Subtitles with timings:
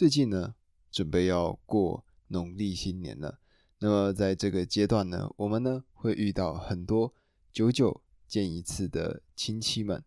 [0.00, 0.54] 最近呢，
[0.90, 3.38] 准备要过农历新年了。
[3.80, 7.12] 那么在这个阶段呢，我们呢会遇到很多
[7.52, 10.02] 久久见一次的亲戚们。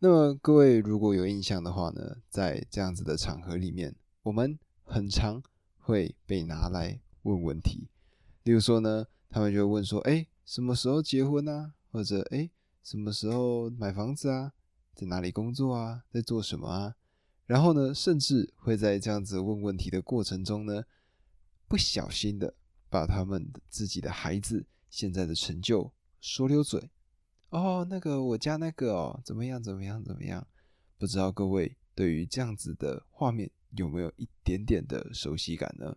[0.00, 5.42] 那么各位如果有印象的话呢，在这样子的场合里面，我们很常
[5.78, 7.88] 会被拿来问问题。
[8.42, 11.72] 例如说呢，他们就会问说：“哎，什么时候结婚啊？
[11.90, 12.50] 或者哎，
[12.82, 14.52] 什么时候买房子啊？
[14.94, 16.02] 在哪里工作啊？
[16.12, 16.96] 在做什么啊？”
[17.52, 20.82] 然后呢，甚至会在这样子问问题的过程中呢，
[21.68, 22.54] 不小心的
[22.88, 26.90] 把他们自己的孩子现在的成就说溜嘴。
[27.50, 30.46] 哦，那个我家那个哦，怎么样怎么样怎么样？
[30.96, 35.94] 不知道各位对于这样子的画面有没有一点点的熟悉感呢？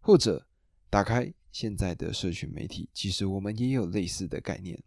[0.00, 0.46] 或者
[0.90, 4.78] 打开现在的社群媒体，其实我们也有类似的概念。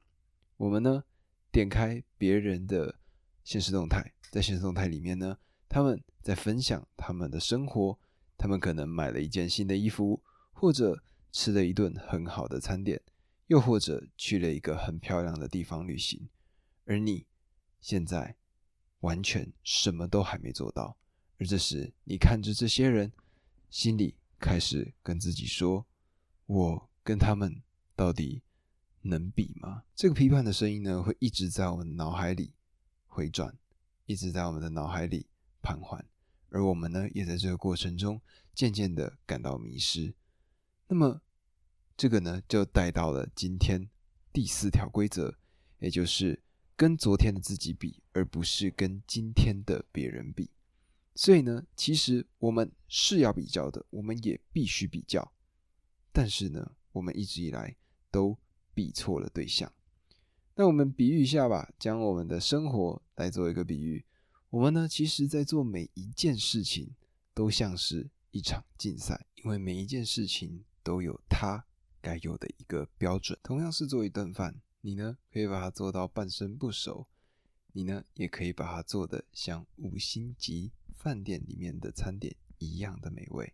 [0.58, 1.04] 我们呢，
[1.52, 2.94] 点开别人的
[3.44, 5.36] 现实动态，在现实动态里面呢。
[5.70, 7.98] 他们在分享他们的生活，
[8.38, 10.22] 他们可能买了一件新的衣服，
[10.52, 13.02] 或者吃了一顿很好的餐点，
[13.48, 16.30] 又或者去了一个很漂亮的地方旅行。
[16.86, 17.26] 而你
[17.82, 18.36] 现在
[19.02, 20.98] 完全什么都还没做到。
[21.38, 23.12] 而这时，你看着这些人，
[23.70, 25.86] 心里开始跟自己说
[26.48, 27.62] ：“我跟他们
[27.96, 28.42] 到底
[29.02, 32.54] 能比吗？”这个批判的声音呢，会一直在我们脑海里
[33.06, 33.56] 回转，
[34.06, 35.28] 一直在我们的脑海里。
[35.68, 36.06] 盘桓，
[36.50, 38.22] 而我们呢，也在这个过程中
[38.56, 40.14] 渐渐的感到迷失。
[40.88, 41.22] 那么，
[41.98, 43.90] 这个呢，就带到了今天
[44.32, 45.36] 第四条规则，
[45.80, 46.42] 也就是
[46.78, 50.50] 跟昨天的自己比，而不是跟今天的别人比。
[51.16, 55.34] 所以呢，其实我们是要比较的，我们也必须比较。
[56.14, 57.76] 但是呢，我们一直以来
[58.10, 58.38] 都
[58.74, 59.70] 比错了对象。
[60.56, 64.06] 那我们比喻一下吧，将我们的生活来做一个比喻。
[64.50, 66.96] 我们呢，其实，在做每一件事情，
[67.34, 71.66] 都像是一场竞赛，因为每一件事情都有它
[72.02, 73.38] 该有的一个标准。
[73.44, 77.06] 同样是做一顿饭，你呢可以把它做到半生不熟，
[77.74, 83.52] 你呢也可以把它做的像五星级饭店里面的餐点一样的美味。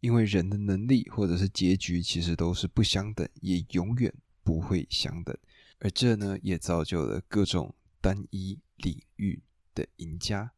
[0.00, 4.12] 因为人的能力或者是结局其实都是不相等，也永远
[4.42, 5.34] 不会相等。
[5.78, 9.42] 而这呢，也造就了各种单一领域。
[9.74, 10.52] 的赢家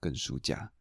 [0.00, 0.72] 跟输家，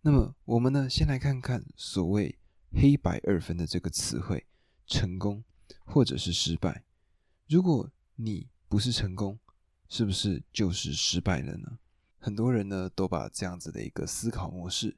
[0.00, 2.38] 那么我们呢，先来看看所谓
[2.72, 4.46] “黑白二分”的这个词汇，
[4.86, 5.44] 成功
[5.84, 6.84] 或者是失败。
[7.48, 9.38] 如果你不是成功，
[9.88, 11.78] 是不是就是失败了呢？
[12.18, 14.96] 很多人呢都把这样子的一个思考模式，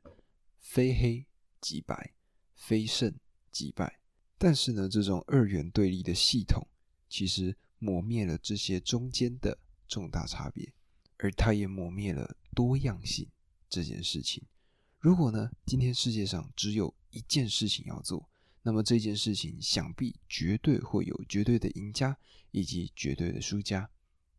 [0.61, 1.27] 非黑
[1.61, 2.15] 即白，
[2.55, 3.15] 非胜
[3.51, 3.99] 即败。
[4.39, 6.66] 但是呢，这种二元对立的系统，
[7.09, 9.59] 其实磨灭了这些中间的
[9.89, 10.72] 重大差别。
[11.19, 13.28] 而它也磨灭了多样性
[13.69, 14.44] 这件事情。
[14.98, 18.28] 如果呢，今天世界上只有一件事情要做，
[18.62, 22.16] 那么这件事情想必绝对会有绝对的赢家
[22.50, 23.91] 以及绝对的输家。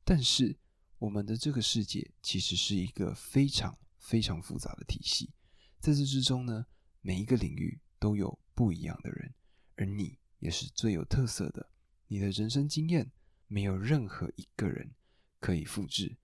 [0.03, 0.57] 但是
[0.97, 5.31] 我们的这个世界其实是一个非常非常复杂的体系，
[5.79, 6.65] 在这之中呢，
[7.01, 9.33] 每一个领域都有不一样的人，
[9.75, 11.69] 而你也是最有特色的。
[12.07, 13.11] 你的人生经验
[13.47, 14.91] 没有任何一个人
[15.39, 16.17] 可以复制。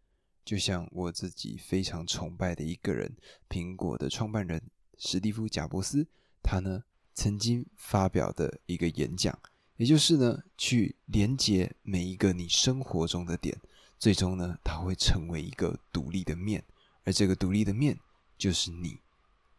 [0.44, 3.16] 就像我自己非常崇拜的一个人，
[3.48, 4.62] 苹果的创办人
[4.98, 6.08] 史蒂夫·贾伯斯，
[6.42, 9.38] 他呢曾经发表的一个演讲，
[9.78, 13.60] 也就是呢去连接每一个你生活中的点，
[14.00, 16.64] 最终呢它会成为一个独立的面，
[17.04, 17.98] 而这个独立的面
[18.38, 19.00] 就是你，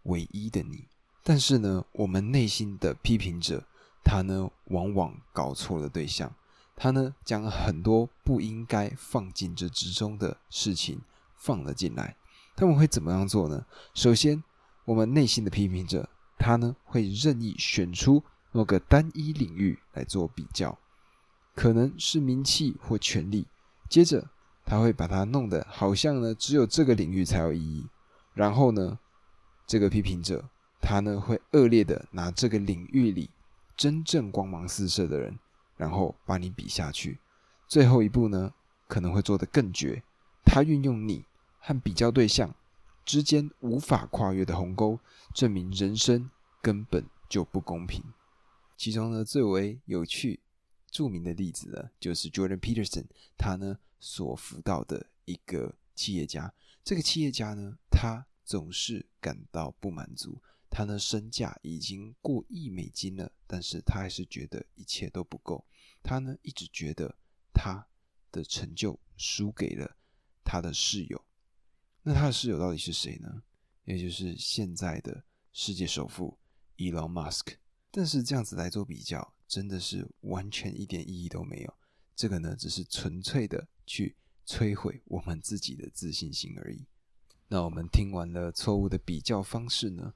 [0.05, 0.89] 唯一的你。
[1.23, 3.65] 但是呢，我们内心的批评者，
[4.05, 6.35] 他呢往往搞错了对象。
[6.75, 11.01] 他呢，将很多不应该放进这之中的事情
[11.37, 12.17] 放了进来。
[12.57, 13.65] 他们会怎么样做呢？
[13.95, 14.43] 首先，
[14.85, 20.79] 我们内心的批评者，他呢会任意选出某个单一领域来做比较，
[21.55, 23.47] 可能是名气或权力。
[23.89, 24.29] 接着，
[24.65, 27.87] 他会把它弄得好像呢只有这个领域才有意义。
[28.35, 28.99] 然后呢，
[29.67, 30.45] 这个批评者，
[30.81, 33.31] 他呢会恶劣的拿这个领域里
[33.77, 35.39] 真正光芒四射的人。
[35.83, 37.19] 然后把你比下去，
[37.67, 38.55] 最后一步呢
[38.87, 40.01] 可能会做得更绝。
[40.45, 41.25] 他运用你
[41.59, 42.55] 和比较对象
[43.05, 45.01] 之间无法跨越的鸿沟，
[45.35, 46.31] 证明人生
[46.61, 48.01] 根本就不公平。
[48.77, 50.39] 其中呢最为有趣、
[50.89, 53.07] 著名的例子呢，就是 Jordan Peterson，
[53.37, 56.55] 他呢所辅导的一个企业家。
[56.85, 60.41] 这个企业家呢，他总是感到不满足。
[60.71, 65.65] 他呢身价已经过亿美金了，但是他还是觉得一切都不够。
[66.03, 67.17] 他呢，一直觉得
[67.53, 67.87] 他
[68.31, 69.97] 的成就输给了
[70.45, 71.25] 他的室友。
[72.03, 73.43] 那他的室友到底是谁呢？
[73.85, 76.39] 也就是现在的世界首富
[76.77, 77.57] Elon Musk。
[77.91, 81.75] 但是这样子来做比较，真的是完全一点意义都没有。
[82.15, 84.17] 这个呢，只是纯粹的去
[84.47, 86.87] 摧毁我们自己的自信心而已。
[87.49, 90.15] 那我们听完了错误的比较方式呢，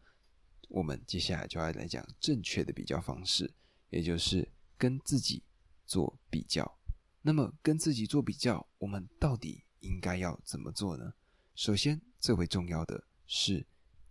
[0.69, 3.53] 我们接下来就要来讲正确的比较方式，
[3.91, 5.43] 也就是跟自己
[5.87, 6.79] 做比较。
[7.23, 11.13] 那么跟自己做比较，我们到底应该要怎么做呢？
[11.55, 13.67] 首先，最为重要的是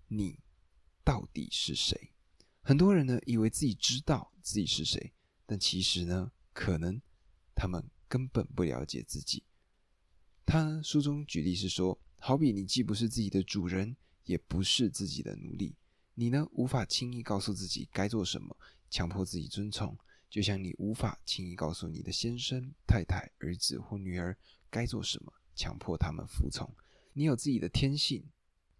[0.07, 0.39] 你
[1.03, 2.11] 到底是谁。
[2.61, 5.13] 很多人呢，以为自己知道自己是谁，
[5.45, 6.99] 但其实呢，可能
[7.53, 9.43] 他们根本不了解自己。
[10.45, 15.75] 他书中举例是说，好比你既不是自己的主人，也不是自己的奴隶，
[16.15, 18.57] 你呢无法轻易告诉自己该做什么，
[18.89, 19.95] 强迫自己遵从，
[20.35, 24.37] 就像你无法轻易告诉你的先生、太太、儿子或女儿
[24.69, 26.69] 该做什么，强迫他们服从。
[27.13, 28.21] 你有自己的天性，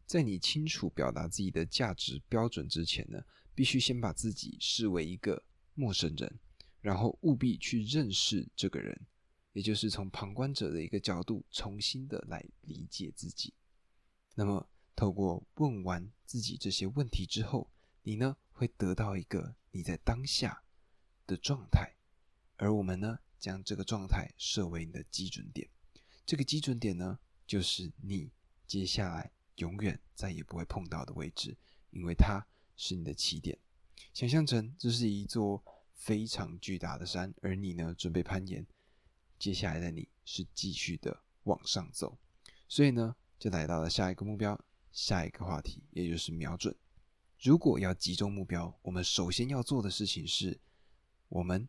[0.05, 3.23] 在你清楚表达自己的价值标准之前呢？
[3.53, 5.41] 必须先把自己视为一个
[5.75, 6.39] 陌生人，
[6.81, 9.05] 然后务必去认识这个人，
[9.53, 13.53] 也就是从旁观者的一个角度重新的来理解自己。
[14.33, 17.71] 那么，透过问完自己这些问题之后，
[18.03, 20.61] 你呢会得到一个你在当下
[21.25, 21.95] 的状态，
[22.57, 25.69] 而我们呢将这个状态设为你的基准点。
[26.25, 28.31] 这个基准点呢，就是你
[28.65, 31.57] 接下来永远再也不会碰到的位置，
[31.91, 32.45] 因为它。
[32.77, 33.57] 是你的起点，
[34.13, 35.63] 想象成这是一座
[35.93, 38.67] 非常巨大的山，而你呢准备攀岩。
[39.39, 42.17] 接下来的你是继续的往上走，
[42.67, 44.61] 所以呢就来到了下一个目标，
[44.91, 46.75] 下一个话题，也就是瞄准。
[47.39, 50.59] 如果要集中目标，我们首先要做的事情是，
[51.29, 51.67] 我们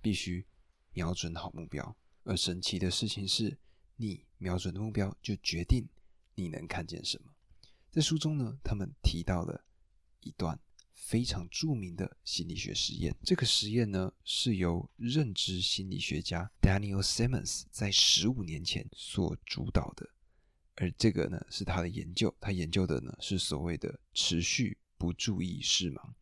[0.00, 0.46] 必须
[0.92, 1.96] 瞄准好目标。
[2.24, 3.58] 而神奇的事情是，
[3.96, 5.88] 你瞄准的目标就决定
[6.34, 7.32] 你能看见什么。
[7.90, 9.64] 在书中呢，他们提到了。
[10.24, 10.56] 一段
[10.94, 13.12] 非常著名的心理学实验。
[13.24, 20.08] 这个实验呢，是由认知心理学家 Daniel Simmons 在十五年前所主导的。
[20.76, 22.32] 而这个呢，是他的研究。
[22.40, 26.12] 他研究的呢，是所谓的持续不注意视盲。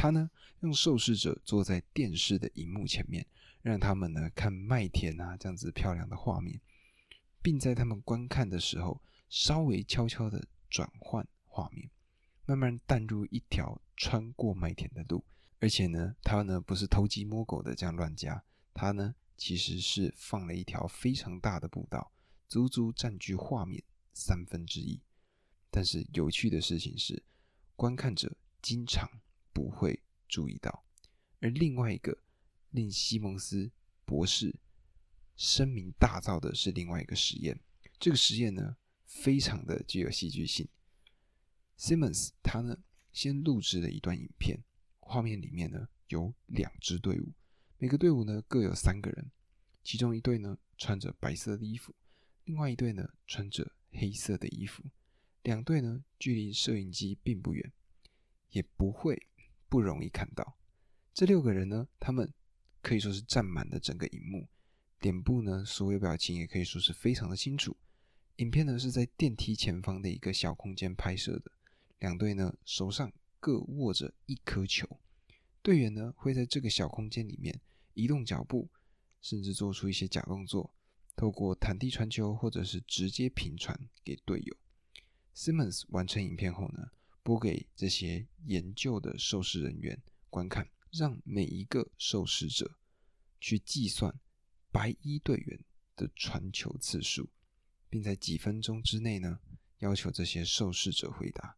[0.00, 0.30] 他呢，
[0.60, 3.26] 让受试者坐在电视的荧幕前面，
[3.60, 6.58] 让他们呢看麦田啊这样子漂亮的画面，
[7.42, 11.90] 并在他们观看的时候，稍微悄悄的转换画面。
[12.46, 15.22] 慢慢淡入一条穿过麦田的路，
[15.58, 18.42] 而且呢，他呢不是偷鸡摸狗的这样乱加，
[18.72, 22.10] 他呢其实是放了一条非常大的步道，
[22.48, 24.98] 足足占据画面三分之一。
[25.70, 27.22] 但是有趣的事情是，
[27.76, 29.06] 观看者经常
[29.52, 30.84] 不会注意到。
[31.40, 32.22] 而另外一个
[32.70, 33.70] 令西蒙斯
[34.04, 34.54] 博士
[35.36, 37.58] 声名大噪的是另外一个实验，
[37.98, 38.76] 这个实验呢
[39.06, 40.68] 非常的具有戏剧性。
[41.78, 42.76] Simmons 他呢
[43.12, 44.62] 先录制了一段影片，
[44.98, 47.32] 画面里面呢有两支队伍，
[47.78, 49.30] 每个队伍呢各有三个人，
[49.82, 51.94] 其中一队呢穿着白色的衣服，
[52.44, 54.84] 另外一队呢穿着黑色的衣服，
[55.42, 57.72] 两队呢距离摄影机并不远，
[58.50, 59.26] 也不会
[59.70, 60.58] 不容易看到。
[61.14, 62.30] 这六个人呢，他们
[62.82, 64.48] 可以说是占满了整个荧幕，
[65.00, 67.76] 脸部呢所有表情也可以说是非常的清楚。
[68.36, 71.52] 影片呢是在电梯前方的一个小空间拍摄的。
[71.98, 74.98] 两队呢手上各握着一颗球，
[75.62, 77.60] 队员呢会在这个小空间里面
[77.94, 78.68] 移动脚步，
[79.20, 80.72] 甚至做出一些假动作，
[81.14, 84.56] 透过弹地传球或者是直接平传给队友。
[85.34, 86.90] Simmons 完成影片后呢，
[87.22, 92.78] 播给这些研究的受试人员观看，让每一个受试者
[93.40, 94.14] 去计算
[94.70, 95.60] 白衣队员
[95.96, 97.28] 的传球次数，
[97.88, 99.40] 并在几分钟之内呢
[99.78, 101.56] 要求这些受试者回答。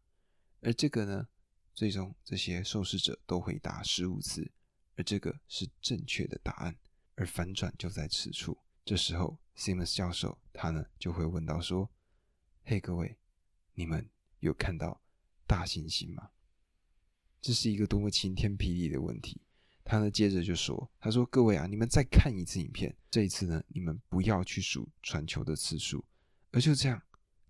[0.61, 1.27] 而这个呢，
[1.73, 4.51] 最终这些受试者都回答十五次，
[4.95, 6.77] 而这个是正确的答案。
[7.15, 8.57] 而反转就在此处。
[8.83, 11.91] 这时候，Simmons 教授他呢就会问到说
[12.65, 13.19] ：“嘿，各位，
[13.75, 15.02] 你们有看到
[15.53, 16.29] 大猩猩吗？”
[17.41, 19.41] 这是一个多么晴天霹雳的问题。
[19.83, 26.03] 他呢接着就说：“他说各位啊，你们再看一次影片，这一次呢，你们不要去数传球的次数，
[26.51, 27.01] 而就这样，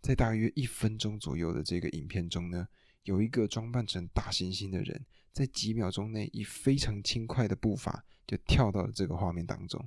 [0.02, 2.68] 在大约一分钟左右的这个影片中呢。”
[3.04, 9.86] 有一个装扮成大猩猩的人，在几秒钟内以非常轻快的步伐就跳到了这个画面当中，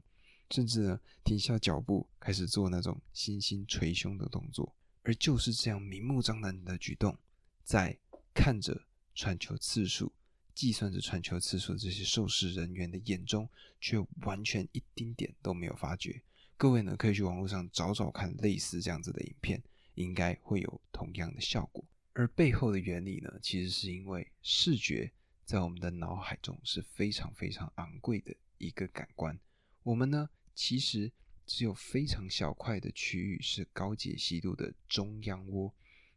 [0.51, 4.71] 甚至呢停下脚步，开始做那种猩猩捶胸的动作。
[5.03, 7.17] 而就是这样明目张胆的举动，
[7.65, 7.97] 在
[8.37, 10.13] 看着传球次数、
[10.55, 13.49] 计算着传球次数的这些受试人员的眼中，
[13.81, 16.23] 却完全一丁点都没有发觉。
[16.59, 19.63] 各位呢可以去网络上找找看类似这样子的影片，
[19.95, 21.83] 应该会有同样的效果。
[22.13, 25.11] 而背后的原理呢，其实是因为视觉
[25.47, 29.39] 在我们的脑海中是非常非常昂贵的一个感官。
[29.83, 31.11] 我们呢，其实
[31.47, 35.75] 只有非常小块的区域是高解析度的中央窝，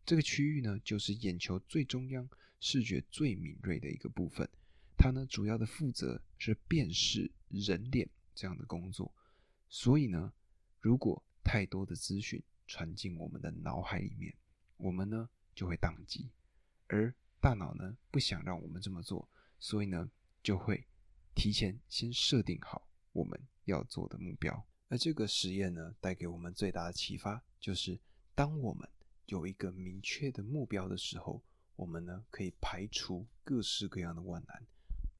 [0.09, 2.27] 这个区域呢，就是眼球最中央、
[2.59, 4.49] 视觉最敏锐的一个部分。
[4.97, 9.13] 它呢，主要的负责是辨识人脸这样的工作。
[9.67, 10.33] 所以呢，
[10.79, 14.33] 如果太多的资讯传进我们的脑海里面，
[14.77, 16.27] 我们呢就会宕机。
[16.87, 20.09] 而大脑呢不想让我们这么做，所以呢
[20.41, 20.87] 就会
[21.35, 24.65] 提前先设定好我们要做的目标。
[24.87, 27.99] 而这个实验呢带给我们最大的启发，就是
[28.33, 28.89] 当我们
[29.29, 31.43] 有一个明确的目标的时候，
[31.75, 34.65] 我们呢可以排除各式各样的万难。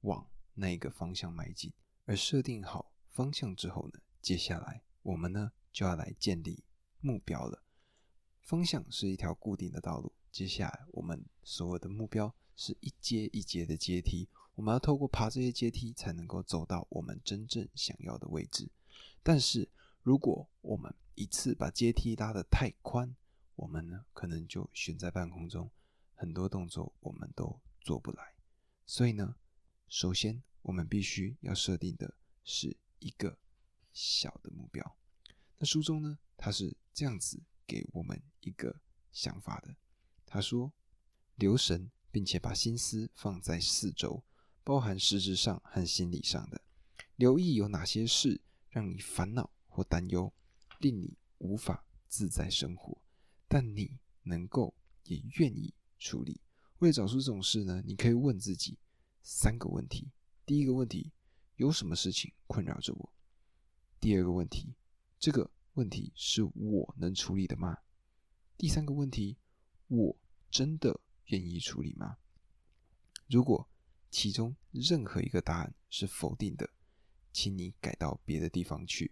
[0.02, 1.72] 往那一个方向迈进，
[2.06, 6.64] 而设定好方向之后呢，接下来我们呢就要来建立
[7.02, 7.62] 目标了。
[8.42, 18.68] 方向是一条固定的道路，接下来我们所有的目标是一阶一阶的阶梯，我们要透过爬这些阶梯才能够走到我们真正想要的位置。
[19.22, 19.70] 但是
[20.02, 23.16] 如果我们一次把阶梯拉得太宽，
[23.60, 25.70] 我们呢可能就悬在半空中，
[26.16, 28.34] 很多动作我们都做不来。
[28.86, 29.36] 所以呢。
[29.92, 32.14] 首先，我们必须要设定的
[32.44, 33.40] 是一个
[33.92, 34.98] 小的目标。
[35.58, 38.80] 那书中呢，他是这样子给我们一个
[39.12, 39.76] 想法的。
[40.28, 40.72] 他说：
[41.38, 44.24] 留神，并且把心思放在四周，
[44.64, 46.62] 包含实质上和心理上的。
[47.16, 48.40] 留意有哪些事
[48.70, 50.32] 让你烦恼或担忧，
[50.78, 53.02] 令你无法自在生活，
[53.50, 56.40] 但你能够也愿意处理。
[56.78, 58.78] 为了找出这种事呢，你可以问自己。
[59.22, 60.10] 三个问题：
[60.46, 61.12] 第一个问题，
[61.58, 63.14] 有什么事情困扰着我？
[64.00, 64.74] 第二个问题，
[65.20, 67.78] 这个问题是我能处理的吗？
[68.58, 69.38] 第三个问题，
[69.88, 70.16] 我
[70.50, 72.18] 真的愿意处理吗？
[73.28, 73.70] 如果
[74.10, 76.70] 其中任何一个答案是否定的，
[77.34, 79.12] 请你改到别的地方去，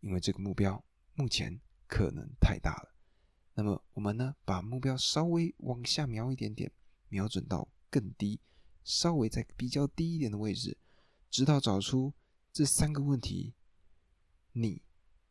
[0.00, 2.95] 因为这个目标目前可能太大了。
[3.58, 6.70] 那么我们呢，把目标稍微往下瞄一点点，
[7.08, 8.38] 瞄准到更低。
[8.84, 10.76] 稍微在比较低一点的位置，
[11.30, 12.12] 直到找出
[12.52, 13.54] 这三个问题
[14.52, 14.82] 你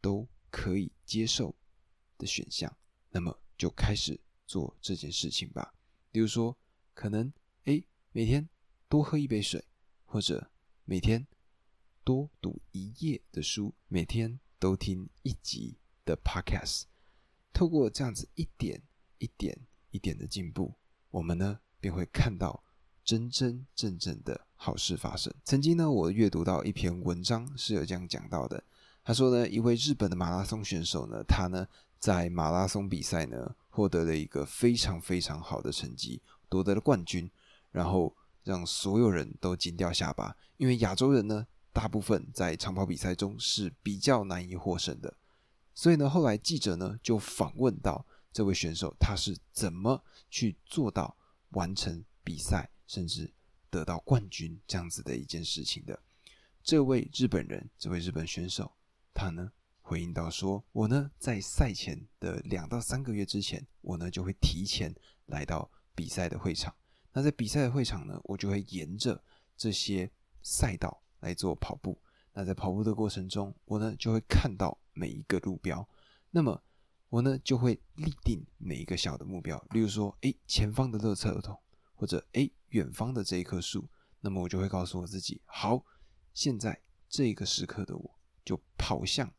[0.01, 1.55] 都可以接受
[2.17, 2.75] 的选项，
[3.11, 5.73] 那么就开始做这件事情吧。
[6.11, 6.57] 比如说，
[6.95, 7.31] 可能
[7.65, 8.49] 诶，每天
[8.89, 9.63] 多喝一杯水，
[10.03, 10.51] 或者
[10.83, 11.25] 每天
[12.03, 16.85] 多读一页的书，每天都听一集的 Podcast。
[17.55, 18.79] 透过这样子一点
[19.17, 19.57] 一点
[19.91, 20.73] 一点的进步，
[21.09, 22.61] 我们呢便会看到。
[23.05, 25.31] 真真正正的好事发生。
[25.43, 28.63] 曾经呢，我阅读到一篇文章是有这样讲到的。
[29.03, 31.67] 他说呢，一位日本的马拉松选手呢，他呢
[31.99, 36.19] 在马拉松比赛呢获得了一个非常非常好的成绩，
[36.49, 37.29] 夺得了冠军，
[37.71, 38.11] 然后
[38.43, 40.35] 让所有人都惊掉下巴。
[40.57, 45.13] 因为亚洲人呢，大部分在长跑比赛中是比较难以获胜的。
[45.75, 51.15] 所以呢，后来记者呢就访问到这位选手，他是怎么去做到
[51.49, 52.67] 完成比赛。
[52.87, 53.33] 甚至
[53.71, 55.99] 得到冠军这样子的一件事情的
[56.63, 58.71] 这位日本人，这位日本选手，
[59.11, 59.51] 他呢
[59.81, 64.93] 回应到说：“我呢在赛前的两到三个月之前，我呢就会提前
[65.25, 66.71] 来到比赛的会场。
[67.11, 69.19] 那在比赛的会场呢，我就会沿着
[69.57, 70.07] 这些
[70.43, 71.99] 赛道来做跑步。
[72.33, 75.87] 那在跑步的过程中，我呢就会看到每一个路标。
[76.31, 76.63] 那么
[77.09, 81.55] 我呢就会立定每一个小的目标，例如说，诶，前方的垃圾桶。”
[81.97, 83.87] 或者诶，远方的这一棵树，
[84.19, 85.81] 那么我就会告诉我自己：好，
[86.33, 89.33] 现在这个时刻的我就跑向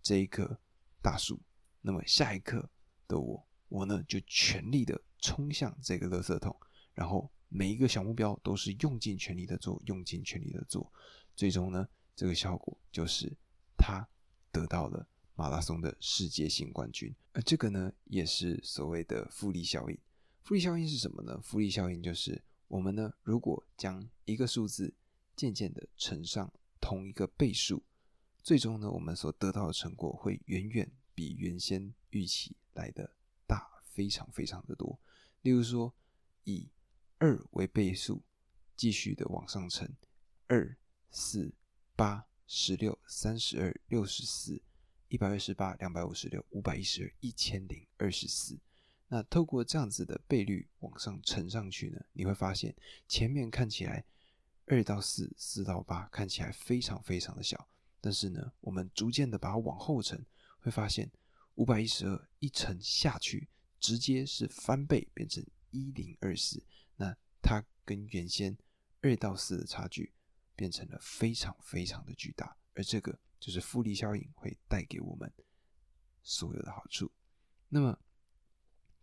[0.00, 0.60] 这一棵
[1.02, 1.42] 大树。
[1.80, 2.70] 那么下一刻
[3.08, 6.56] 的我，我呢就全力的冲向这个垃圾桶。
[6.94, 10.88] 然后每一个小目标都是用尽全力的做，用尽全力的做。
[11.34, 13.36] 最终呢，这个效果就是
[13.76, 14.08] 它
[14.56, 17.14] 得到了马拉松的世界性冠军。
[17.32, 19.98] 而这个呢，也是所谓的复利效应。
[20.42, 21.38] 复利效应是什么呢？
[21.42, 24.94] 复利效应就是我们呢，如果将一个数字
[25.34, 27.82] 渐渐的乘上同一个倍数，
[28.42, 33.14] 最终呢，我们所得到的成果会远远比原先预期来的
[33.46, 34.98] 大，非常非常的多。
[35.42, 35.92] 例如说，
[36.44, 36.70] 以
[37.18, 38.22] 二为倍数，
[38.74, 39.88] 继续的往上乘，
[40.46, 40.76] 二、
[41.10, 41.52] 四、
[41.94, 44.62] 八、十六、三十二、六十四、
[45.08, 48.58] 一百二十八、两百五十六、五百一十二、一千零二十四。
[49.08, 52.74] 那透过这样子的倍率往上乘上去呢，你会发现
[53.06, 54.04] 前面看起来
[54.66, 57.68] 二到四、四到八看起来非常非常的小，
[58.00, 60.24] 但是呢，我们逐渐的把它往后乘，
[60.58, 61.08] 会发现
[61.54, 63.48] 五百一十二一乘下去，
[63.78, 66.60] 直接是翻倍变成一零二四，
[66.96, 68.58] 那它跟原先
[69.02, 70.12] 二到四的差距
[70.56, 75.30] 变成了非常非常的巨大，而这个就是复利效应会带给我们
[76.22, 77.12] 所有的好处。
[77.68, 77.96] 那么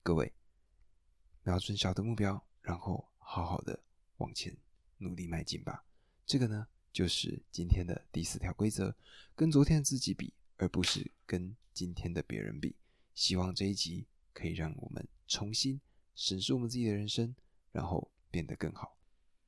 [0.01, 0.33] 各位，
[1.43, 3.81] 瞄准小的目标，然后好好的
[4.17, 4.57] 往前
[4.98, 5.86] 努力迈进吧。
[6.25, 8.95] 这个呢，就是今天的第四条规则：
[9.36, 12.75] 跟昨天的自己比，而不是跟今天的别人比。
[13.13, 15.79] 希望这一集可以让我们重新
[16.15, 17.36] 审视我们自己的人生，
[17.72, 18.98] 然后变得更好。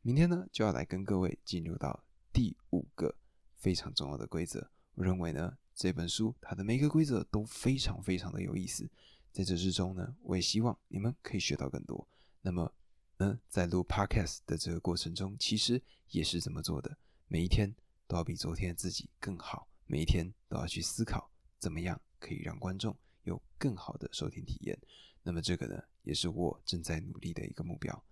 [0.06, 3.16] 明天呢，就要来跟各位进入到第五个
[3.56, 4.70] 非常重要的规则。
[4.94, 8.88] 我认为呢，这本书它的每一个规则都非常非常的有意思。
[9.32, 12.08] 在这之中呢，我也希望你们可以学到更多。
[12.44, 12.72] 那么
[13.18, 16.96] 呢，在录 podcast 的这个过程中，其实也是这么做的。
[17.28, 17.74] 每一天
[18.06, 22.96] 都要比昨天自己更好，每一天都要去思考怎么样可以让观众。
[23.24, 24.80] 有更好的收听体验，
[25.24, 28.04] 那么这个呢，也是我正在努力的一个目标。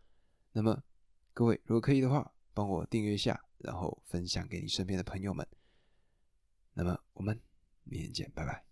[0.51, 0.83] 那么
[1.33, 5.47] 各位，如果可以的话，帮我订阅一下，然后分享给你身边的朋友们。
[6.73, 7.39] 那么我们
[7.83, 8.63] 明天见，拜拜。